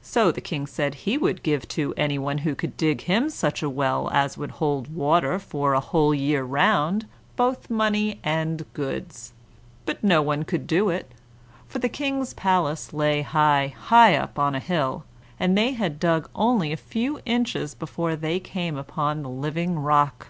So 0.00 0.32
the 0.32 0.40
King 0.40 0.66
said 0.66 0.94
he 1.04 1.18
would 1.18 1.42
give 1.42 1.68
to 1.76 1.92
any 1.94 2.18
one 2.18 2.38
who 2.38 2.54
could 2.54 2.74
dig 2.78 3.02
him 3.02 3.28
such 3.28 3.62
a 3.62 3.68
well 3.68 4.08
as 4.10 4.38
would 4.38 4.52
hold 4.52 4.94
water 4.96 5.38
for 5.38 5.74
a 5.74 5.80
whole 5.80 6.14
year 6.14 6.42
round, 6.42 7.04
both 7.36 7.68
money 7.68 8.18
and 8.24 8.64
goods; 8.72 9.34
but 9.84 10.02
no 10.02 10.22
one 10.22 10.44
could 10.44 10.66
do 10.66 10.88
it, 10.88 11.12
for 11.68 11.80
the 11.80 11.90
King's 11.90 12.32
palace 12.32 12.94
lay 12.94 13.20
high, 13.20 13.74
high 13.78 14.14
up 14.16 14.38
on 14.38 14.54
a 14.54 14.58
hill, 14.58 15.04
and 15.38 15.54
they 15.54 15.72
had 15.72 16.00
dug 16.00 16.30
only 16.34 16.72
a 16.72 16.78
few 16.78 17.20
inches 17.26 17.74
before 17.74 18.16
they 18.16 18.40
came 18.40 18.78
upon 18.78 19.20
the 19.22 19.28
living 19.28 19.78
rock. 19.78 20.28